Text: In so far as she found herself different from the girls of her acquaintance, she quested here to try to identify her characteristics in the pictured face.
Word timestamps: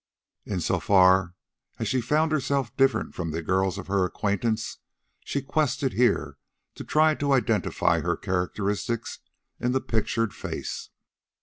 In 0.45 0.61
so 0.61 0.79
far 0.79 1.35
as 1.77 1.87
she 1.87 2.01
found 2.01 2.31
herself 2.31 2.75
different 2.75 3.13
from 3.13 3.29
the 3.29 3.43
girls 3.43 3.77
of 3.77 3.85
her 3.85 4.03
acquaintance, 4.03 4.79
she 5.23 5.43
quested 5.43 5.93
here 5.93 6.37
to 6.73 6.83
try 6.83 7.13
to 7.13 7.33
identify 7.33 7.99
her 7.99 8.17
characteristics 8.17 9.19
in 9.59 9.73
the 9.73 9.79
pictured 9.81 10.33
face. 10.33 10.89